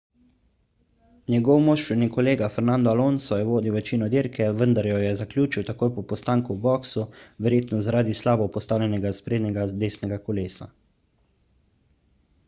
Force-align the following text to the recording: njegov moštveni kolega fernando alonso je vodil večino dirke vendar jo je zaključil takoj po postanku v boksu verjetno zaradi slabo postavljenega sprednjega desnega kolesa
njegov 1.33 1.59
moštveni 1.65 2.05
kolega 2.15 2.47
fernando 2.55 2.93
alonso 2.97 3.37
je 3.41 3.45
vodil 3.49 3.75
večino 3.75 4.07
dirke 4.13 4.47
vendar 4.63 4.89
jo 4.91 5.01
je 5.03 5.11
zaključil 5.21 5.67
takoj 5.69 5.93
po 5.99 6.05
postanku 6.13 6.57
v 6.57 6.61
boksu 6.65 7.03
verjetno 7.49 7.83
zaradi 7.91 8.17
slabo 8.23 8.49
postavljenega 8.59 9.13
sprednjega 9.21 9.67
desnega 9.87 10.19
kolesa 10.31 10.71